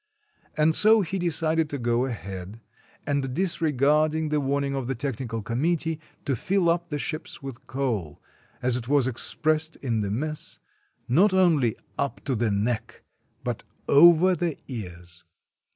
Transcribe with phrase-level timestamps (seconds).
[0.57, 2.59] And so he decided to go ahead,
[3.05, 8.19] and disregarding the warning of the Technical Committee, to fill up the ships with coal—
[8.63, 10.59] as it was expressed in the mess—
[11.07, 13.03] not only "up to the neck,
[13.43, 15.23] but over the ears."